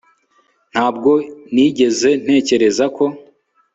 Ntabwo 0.71 1.11
nigeze 1.53 2.09
ntekereza 2.23 2.85
ko 2.95 3.05